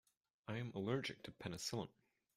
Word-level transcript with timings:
I 0.47 0.57
am 0.57 0.71
allergic 0.73 1.21
to 1.25 1.31
penicillin. 1.31 1.89